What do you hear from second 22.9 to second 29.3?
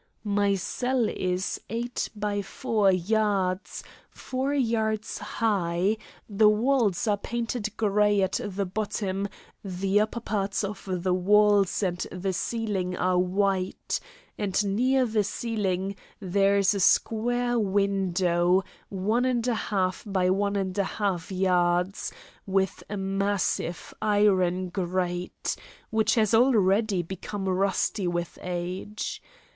massive iron grate, which has already become rusty with age.